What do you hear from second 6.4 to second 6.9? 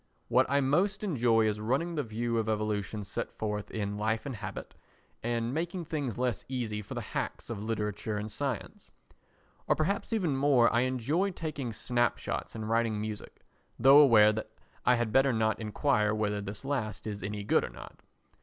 easy